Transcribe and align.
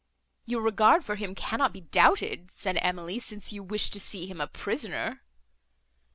"Your 0.47 0.61
regard 0.63 1.05
for 1.05 1.13
him 1.15 1.35
cannot 1.35 1.73
be 1.73 1.81
doubted," 1.81 2.49
said 2.49 2.79
Emily, 2.81 3.19
"since 3.19 3.53
you 3.53 3.61
wish 3.61 3.91
to 3.91 3.99
see 3.99 4.25
him 4.25 4.41
a 4.41 4.47
prisoner." 4.47 5.21